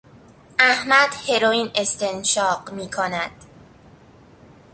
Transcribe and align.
احمد 0.59 1.09
هروئین 1.27 1.71
استنشاق 1.75 2.71
میکند. 2.71 3.31